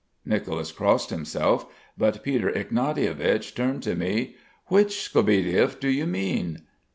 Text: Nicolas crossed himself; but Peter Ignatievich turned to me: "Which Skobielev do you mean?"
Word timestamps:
Nicolas 0.25 0.71
crossed 0.71 1.11
himself; 1.11 1.67
but 1.95 2.23
Peter 2.23 2.49
Ignatievich 2.49 3.53
turned 3.53 3.83
to 3.83 3.93
me: 3.95 4.35
"Which 4.65 4.95
Skobielev 5.11 5.79
do 5.79 5.89
you 5.89 6.07
mean?" 6.07 6.63